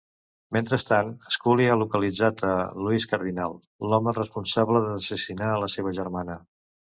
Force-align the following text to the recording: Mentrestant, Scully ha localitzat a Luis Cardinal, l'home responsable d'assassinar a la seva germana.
Mentrestant, 0.55 1.09
Scully 1.35 1.67
ha 1.73 1.75
localitzat 1.81 2.41
a 2.51 2.53
Luis 2.85 3.05
Cardinal, 3.11 3.53
l'home 3.93 4.15
responsable 4.21 4.83
d'assassinar 4.87 5.51
a 5.51 5.61
la 5.67 5.71
seva 5.77 5.95
germana. 6.01 6.41